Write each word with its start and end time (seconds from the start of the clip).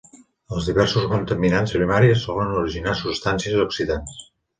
Els 0.53 0.67
diversos 0.69 1.03
contaminants 1.09 1.73
primaris 1.77 2.23
solen 2.29 2.55
originar 2.63 2.95
substàncies 3.03 3.61
oxidants. 3.67 4.17